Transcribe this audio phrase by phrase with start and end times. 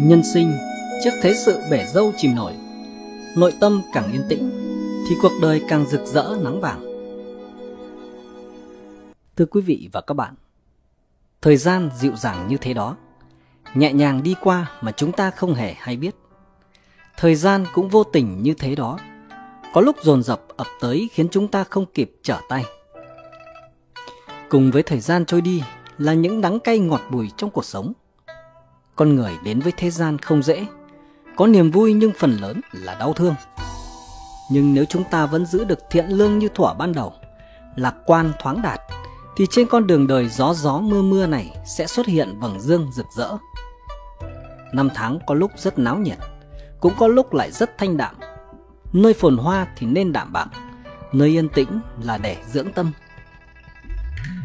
[0.00, 0.58] Nhân sinh,
[1.04, 2.52] trước thế sự bể dâu chìm nổi.
[3.36, 4.50] Nội tâm càng yên tĩnh,
[5.08, 6.84] Thì cuộc đời càng rực rỡ nắng vàng.
[9.36, 10.34] Thưa quý vị và các bạn,
[11.42, 12.96] Thời gian dịu dàng như thế đó,
[13.74, 16.14] Nhẹ nhàng đi qua mà chúng ta không hề hay biết.
[17.16, 18.98] Thời gian cũng vô tình như thế đó,
[19.74, 22.64] Có lúc dồn dập ập tới khiến chúng ta không kịp trở tay.
[24.48, 25.62] Cùng với thời gian trôi đi
[25.98, 27.92] là những đắng cay ngọt bùi trong cuộc sống
[28.96, 30.66] con người đến với thế gian không dễ.
[31.36, 33.34] Có niềm vui nhưng phần lớn là đau thương.
[34.50, 37.12] Nhưng nếu chúng ta vẫn giữ được thiện lương như thuở ban đầu,
[37.76, 38.80] Lạc quan thoáng đạt,
[39.36, 42.90] Thì trên con đường đời gió gió mưa mưa này Sẽ xuất hiện vầng dương
[42.92, 43.36] rực rỡ.
[44.72, 46.18] Năm tháng có lúc rất náo nhiệt,
[46.80, 48.14] Cũng có lúc lại rất thanh đạm.
[48.92, 50.48] Nơi phồn hoa thì nên đạm bạc,
[51.12, 52.92] Nơi yên tĩnh là để dưỡng tâm.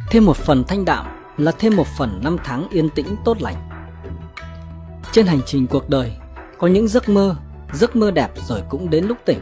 [0.10, 1.06] Thêm một phần thanh đạm
[1.38, 3.69] là thêm một phần năm tháng yên tĩnh tốt lành
[5.20, 6.12] trên hành trình cuộc đời,
[6.58, 7.36] có những giấc mơ,
[7.74, 9.40] giấc mơ đẹp rồi cũng đến lúc tỉnh.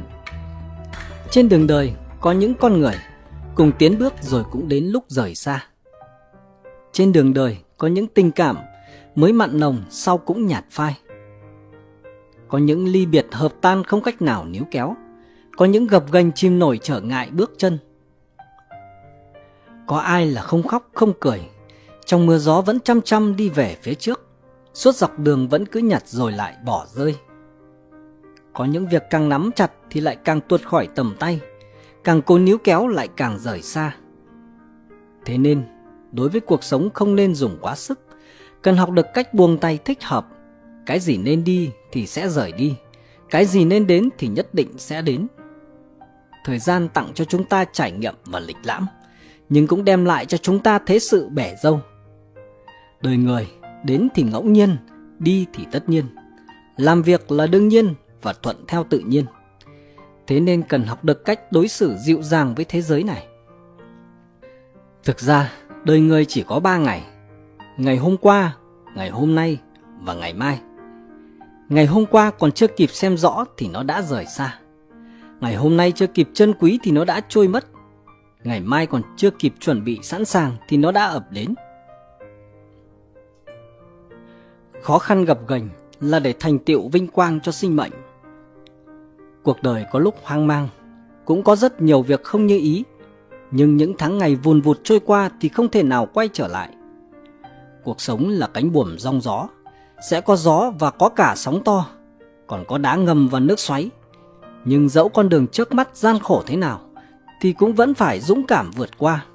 [1.31, 2.95] Trên đường đời, có những con người
[3.55, 5.63] cùng tiến bước rồi cũng đến lúc rời xa.
[6.91, 8.57] Trên đường đời, có những tình cảm
[9.15, 10.97] mới mặn nồng sau cũng nhạt phai.
[12.47, 14.95] Có những ly biệt hợp tan không cách nào níu kéo,
[15.57, 17.77] có những gập ghềnh chim nổi trở ngại bước chân.
[19.87, 21.41] Có ai là không khóc không cười,
[22.05, 24.26] trong mưa gió vẫn chăm chăm đi về phía trước
[24.77, 27.15] suốt dọc đường vẫn cứ nhặt rồi lại bỏ rơi.
[28.53, 31.39] Có những việc càng nắm chặt thì lại càng tuột khỏi tầm tay,
[32.03, 33.95] càng cố níu kéo lại càng rời xa.
[35.25, 35.63] Thế nên,
[36.11, 37.99] đối với cuộc sống không nên dùng quá sức,
[38.61, 40.27] cần học được cách buông tay thích hợp.
[40.85, 42.75] Cái gì nên đi thì sẽ rời đi,
[43.29, 45.27] cái gì nên đến thì nhất định sẽ đến.
[46.45, 48.87] Thời gian tặng cho chúng ta trải nghiệm và lịch lãm,
[49.49, 51.81] nhưng cũng đem lại cho chúng ta thế sự bẻ dâu.
[53.01, 53.47] Đời người
[53.87, 54.77] đến thì ngẫu nhiên,
[55.19, 56.05] đi thì tất nhiên.
[56.77, 59.25] Làm việc là đương nhiên và thuận theo tự nhiên.
[60.27, 63.27] Thế nên cần học được cách đối xử dịu dàng với thế giới này.
[65.03, 65.51] Thực ra,
[65.83, 67.03] đời người chỉ có ba ngày.
[67.77, 68.55] Ngày hôm qua,
[68.95, 69.59] ngày hôm nay
[70.01, 70.59] và ngày mai.
[71.69, 74.59] Ngày hôm qua còn chưa kịp xem rõ thì nó đã rời xa.
[75.39, 77.65] Ngày hôm nay chưa kịp trân quý thì nó đã trôi mất.
[78.43, 81.55] Ngày mai còn chưa kịp chuẩn bị sẵn sàng thì nó đã ập đến.
[84.87, 87.91] Khó khăn gặp gành là để thành tựu vinh quang cho sinh mệnh.
[89.43, 90.67] Cuộc đời có lúc hoang mang,
[91.25, 92.83] cũng có rất nhiều việc không như ý,
[93.51, 96.69] nhưng những tháng ngày vùn vụt trôi qua thì không thể nào quay trở lại.
[97.83, 99.47] Cuộc sống là cánh buồm rong gió,
[100.09, 101.85] sẽ có gió và có cả sóng to,
[102.47, 103.89] còn có đá ngầm và nước xoáy.
[104.65, 106.81] Nhưng dẫu con đường trước mắt gian khổ thế nào,
[107.41, 109.25] thì cũng vẫn phải dũng cảm vượt qua.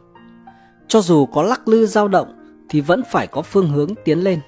[0.89, 4.41] Cho dù có lắc lư dao động, thì vẫn phải có phương hướng tiến lên.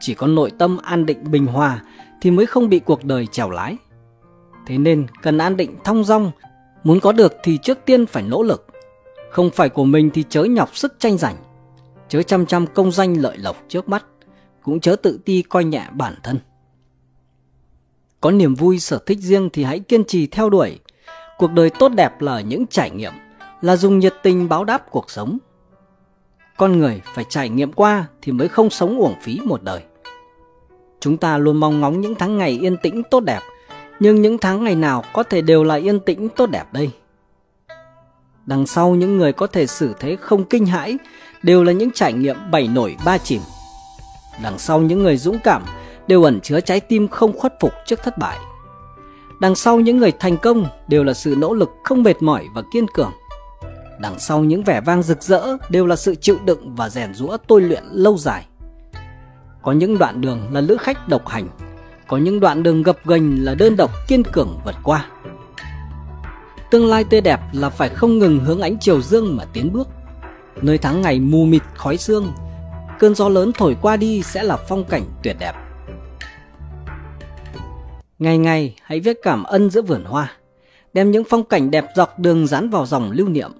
[0.00, 1.82] Chỉ có nội tâm an định bình hòa
[2.20, 3.76] thì mới không bị cuộc đời trèo lái.
[4.66, 6.30] Thế nên cần an định thong dong,
[6.84, 8.66] muốn có được thì trước tiên phải nỗ lực.
[9.30, 11.36] Không phải của mình thì chớ nhọc sức tranh giành,
[12.08, 14.04] chớ chăm chăm công danh lợi lộc trước mắt,
[14.62, 16.38] cũng chớ tự ti coi nhẹ bản thân.
[18.20, 20.78] Có niềm vui sở thích riêng thì hãy kiên trì theo đuổi.
[21.38, 23.12] Cuộc đời tốt đẹp là những trải nghiệm,
[23.60, 25.38] là dùng nhiệt tình báo đáp cuộc sống.
[26.56, 29.82] Con người phải trải nghiệm qua thì mới không sống uổng phí một đời.
[31.00, 33.40] Chúng ta luôn mong ngóng những tháng ngày yên tĩnh tốt đẹp,
[34.00, 36.90] nhưng những tháng ngày nào có thể đều là yên tĩnh tốt đẹp đây?
[38.46, 40.98] Đằng sau những người có thể xử thế không kinh hãi
[41.42, 43.40] đều là những trải nghiệm bảy nổi ba chìm.
[44.42, 45.62] Đằng sau những người dũng cảm
[46.06, 48.38] đều ẩn chứa trái tim không khuất phục trước thất bại.
[49.40, 52.62] Đằng sau những người thành công đều là sự nỗ lực không mệt mỏi và
[52.72, 53.12] kiên cường.
[53.98, 57.36] Đằng sau những vẻ vang rực rỡ đều là sự chịu đựng và rèn rũa
[57.46, 58.46] tôi luyện lâu dài.
[59.62, 61.48] Có những đoạn đường là lữ khách độc hành,
[62.08, 65.06] có những đoạn đường gập ghềnh là đơn độc kiên cường vượt qua.
[66.70, 69.88] Tương lai tươi đẹp là phải không ngừng hướng ánh chiều dương mà tiến bước.
[70.62, 72.32] Nơi tháng ngày mù mịt khói sương,
[72.98, 75.52] cơn gió lớn thổi qua đi sẽ là phong cảnh tuyệt đẹp.
[78.18, 80.32] Ngày ngày hãy viết cảm ơn giữa vườn hoa,
[80.92, 83.52] đem những phong cảnh đẹp dọc đường dán vào dòng lưu niệm.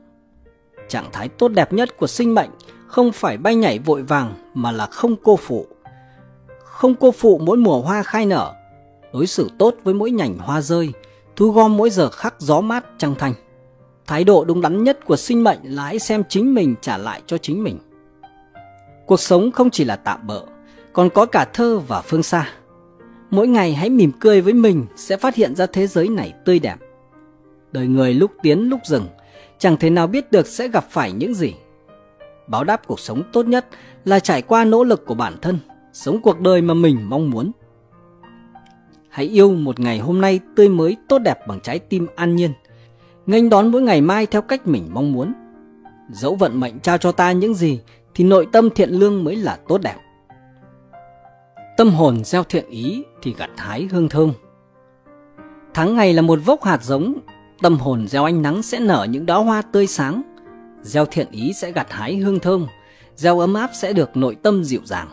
[0.89, 2.51] Trạng thái tốt đẹp nhất của sinh mệnh
[2.87, 5.67] không phải bay nhảy vội vàng mà là không cô phụ
[6.75, 8.53] không cô phụ mỗi mùa hoa khai nở,
[9.13, 10.93] đối xử tốt với mỗi nhành hoa rơi,
[11.37, 13.35] thu gom mỗi giờ khắc gió mát trăng thanh.
[14.07, 17.23] Thái độ đúng đắn nhất của sinh mệnh là hãy xem chính mình trả lại
[17.27, 17.79] cho chính mình.
[19.07, 20.43] Cuộc sống không chỉ là tạm bỡ,
[20.93, 22.49] còn có cả thơ và phương xa.
[23.31, 26.59] Mỗi ngày hãy mỉm cười với mình sẽ phát hiện ra thế giới này tươi
[26.59, 26.77] đẹp.
[27.73, 29.07] Đời người lúc tiến lúc dừng,
[29.65, 31.55] chẳng thể nào biết được sẽ gặp phải những gì.
[32.47, 33.67] Báo đáp cuộc sống tốt nhất
[34.05, 35.59] là trải qua nỗ lực của bản thân–
[35.95, 37.53] sống cuộc đời mà mình mong muốn.
[39.09, 42.53] Hãy yêu một ngày hôm nay tươi mới tốt đẹp bằng trái tim an nhiên,
[43.27, 45.33] nghênh đón mỗi ngày mai theo cách mình mong muốn.
[46.11, 47.81] Dẫu vận mệnh trao cho ta những gì
[48.15, 49.97] thì nội tâm thiện lương mới là tốt đẹp.
[51.77, 54.33] Tâm hồn gieo thiện ý thì gặt hái hương thơm.
[55.75, 57.15] Tháng ngày là một vốc hạt giống,
[57.65, 60.23] tâm hồn gieo ánh nắng sẽ nở những đóa hoa tươi sáng,
[60.83, 62.67] gieo thiện ý sẽ gặt hái hương thơm,
[63.17, 65.09] gieo ấm áp sẽ được nội tâm dịu dàng.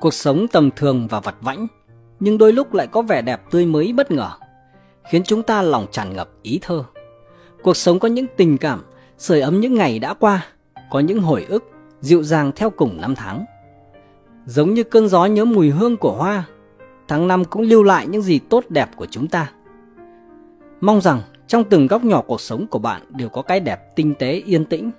[0.00, 1.66] Cuộc sống tầm thường và vặt vãnh,
[2.20, 4.30] nhưng đôi lúc lại có vẻ đẹp tươi mới bất ngờ,
[5.10, 6.84] khiến chúng ta lòng tràn ngập ý thơ.
[7.62, 8.84] Cuộc sống có những tình cảm,
[9.18, 10.46] sưởi ấm những ngày đã qua,
[10.90, 11.64] có những hồi ức,
[12.00, 13.44] dịu dàng theo cùng năm tháng.
[14.46, 16.44] Giống như cơn gió nhớ mùi hương của hoa,
[17.08, 19.50] tháng năm cũng lưu lại những gì tốt đẹp của chúng ta.
[20.80, 24.14] Mong rằng trong từng góc nhỏ cuộc sống của bạn đều có cái đẹp tinh
[24.18, 24.90] tế yên tĩnh.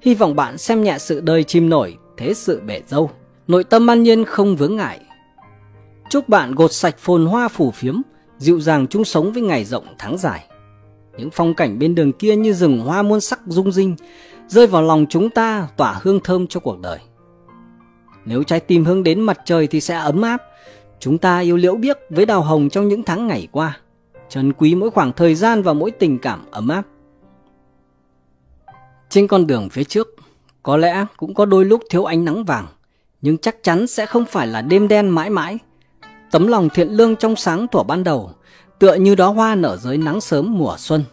[0.00, 3.10] Hy vọng bạn xem nhẹ sự đời chim nổi, thế sự bể dâu,
[3.48, 5.00] nội tâm an nhiên không vướng ngại.
[6.10, 8.00] Chúc bạn gột sạch phồn hoa phủ phiếm,
[8.38, 10.44] dịu dàng chung sống với ngày rộng tháng dài.
[11.18, 13.96] Những phong cảnh bên đường kia như rừng hoa muôn sắc rung rinh,
[14.48, 16.98] rơi vào lòng chúng ta tỏa hương thơm cho cuộc đời.
[18.24, 20.42] Nếu trái tim hướng đến mặt trời thì sẽ ấm áp.
[21.00, 23.78] Chúng ta yêu liễu biếc với đào hồng trong những tháng ngày qua.
[24.28, 26.82] Trân quý mỗi khoảng thời gian và mỗi tình cảm ấm áp.
[29.08, 30.08] Trên con đường phía trước,
[30.62, 32.66] có lẽ cũng có đôi lúc thiếu ánh nắng vàng,
[33.22, 35.58] nhưng chắc chắn sẽ không phải là đêm đen mãi mãi.
[36.30, 38.30] Tấm lòng thiện lương trong sáng thuở ban đầu,
[38.78, 41.04] tựa như đóa hoa nở dưới nắng sớm mùa xuân.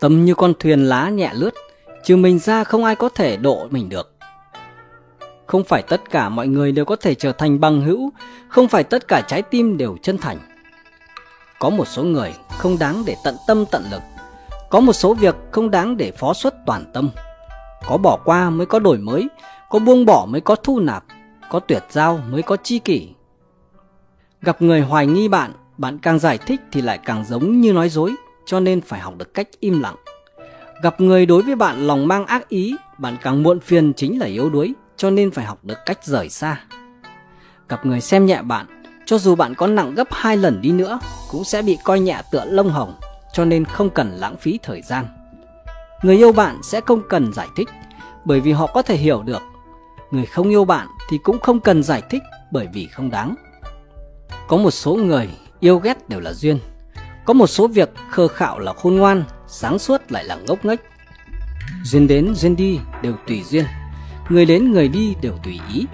[0.00, 1.54] Tâm như con thuyền lá nhẹ lướt,
[2.04, 4.14] trừ mình ra không ai có thể độ mình được.
[5.46, 8.10] Không phải tất cả mọi người đều có thể trở thành bằng hữu,
[8.48, 10.53] không phải tất cả trái tim đều chân thành.
[11.58, 14.02] Có một số người không đáng để tận tâm tận lực,
[14.70, 17.10] có một số việc không đáng để phó xuất toàn tâm.
[17.86, 19.28] Có bỏ qua mới có đổi mới,
[19.70, 21.04] có buông bỏ mới có thu nạp,
[21.50, 23.08] có tuyệt giao mới có chi kỷ.
[24.42, 27.88] Gặp người hoài nghi bạn, bạn càng giải thích thì lại càng giống như nói
[27.88, 28.14] dối,
[28.46, 29.96] cho nên phải học được cách im lặng.
[30.82, 34.26] Gặp người đối với bạn lòng mang ác ý, bạn càng muộn phiền chính là
[34.26, 36.60] yếu đuối, cho nên phải học được cách rời xa.
[37.68, 40.98] Gặp người xem nhẹ bạn, cho dù bạn có nặng gấp hai lần đi nữa,
[41.30, 42.94] cũng sẽ bị coi nhẹ tựa lông hồng,
[43.32, 45.06] cho nên không cần lãng phí thời gian.
[46.02, 47.68] Người yêu bạn sẽ không cần giải thích,
[48.24, 49.42] bởi vì họ có thể hiểu được.
[50.10, 53.34] Người không yêu bạn thì cũng không cần giải thích bởi vì không đáng.
[54.48, 55.28] Có một số người
[55.60, 56.58] yêu ghét đều là duyên.
[57.24, 60.80] Có một số việc khờ khạo là khôn ngoan, sáng suốt lại là ngốc nghếch.
[61.84, 63.64] Duyên đến duyên đi đều tùy duyên
[64.28, 65.86] người đến người đi đều tùy ý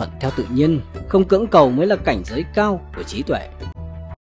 [0.00, 3.48] thuận theo tự nhiên, không cưỡng cầu mới là cảnh giới cao của trí tuệ.